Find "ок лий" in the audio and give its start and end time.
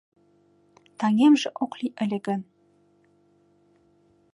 1.63-1.93